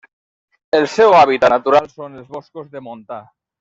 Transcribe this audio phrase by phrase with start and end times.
[0.77, 3.25] El seu hàbitat natural són els boscos de montà.